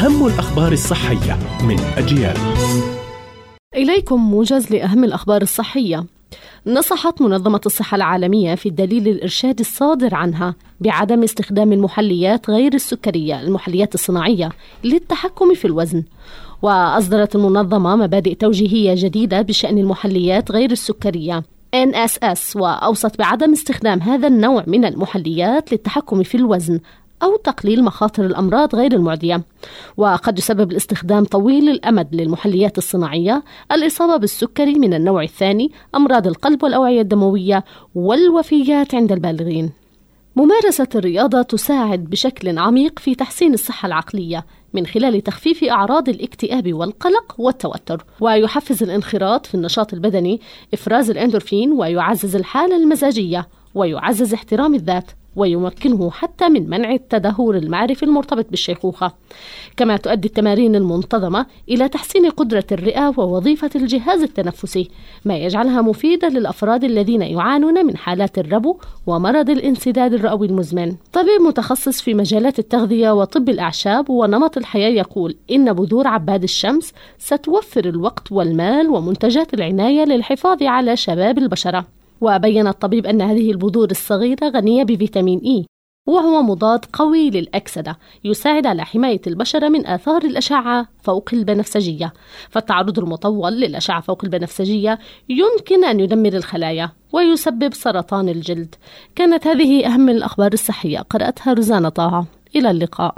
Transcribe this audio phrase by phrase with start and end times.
[0.00, 2.36] أهم الأخبار الصحية من أجيال.
[3.76, 6.04] إليكم موجز لأهم الأخبار الصحية.
[6.66, 13.94] نصحت منظمة الصحة العالمية في الدليل الإرشادي الصادر عنها بعدم استخدام المحليات غير السكرية المحليات
[13.94, 14.52] الصناعية
[14.84, 16.04] للتحكم في الوزن.
[16.62, 21.42] وأصدرت المنظمة مبادئ توجيهية جديدة بشأن المحليات غير السكرية
[21.76, 26.80] NSS وأوصت بعدم استخدام هذا النوع من المحليات للتحكم في الوزن
[27.22, 29.42] أو تقليل مخاطر الأمراض غير المعدية.
[29.96, 33.42] وقد يسبب الاستخدام طويل الأمد للمحليات الصناعية
[33.72, 37.64] الإصابة بالسكري من النوع الثاني أمراض القلب والأوعية الدموية
[37.94, 39.70] والوفيات عند البالغين.
[40.36, 47.34] ممارسة الرياضة تساعد بشكل عميق في تحسين الصحة العقلية من خلال تخفيف أعراض الاكتئاب والقلق
[47.38, 48.04] والتوتر.
[48.20, 50.40] ويحفز الانخراط في النشاط البدني
[50.74, 55.10] إفراز الأندورفين ويعزز الحالة المزاجية ويعزز احترام الذات.
[55.36, 59.12] ويمكنه حتى من منع التدهور المعرفي المرتبط بالشيخوخة.
[59.76, 64.88] كما تؤدي التمارين المنتظمة إلى تحسين قدرة الرئة ووظيفة الجهاز التنفسي
[65.24, 70.94] ما يجعلها مفيدة للأفراد الذين يعانون من حالات الربو ومرض الانسداد الرئوي المزمن.
[71.12, 77.84] طبيب متخصص في مجالات التغذية وطب الأعشاب ونمط الحياة يقول إن بذور عباد الشمس ستوفر
[77.84, 81.99] الوقت والمال ومنتجات العناية للحفاظ على شباب البشرة.
[82.20, 85.66] وبين الطبيب أن هذه البذور الصغيرة غنية بفيتامين إي
[86.06, 92.12] وهو مضاد قوي للأكسدة يساعد على حماية البشرة من آثار الأشعة فوق البنفسجية.
[92.50, 94.98] فالتعرض المطول للأشعة فوق البنفسجية
[95.28, 98.74] يمكن أن يدمر الخلايا ويسبب سرطان الجلد.
[99.16, 100.98] كانت هذه أهم الأخبار الصحية.
[100.98, 102.26] قرأتها روزانا طه.
[102.56, 103.14] إلى اللقاء.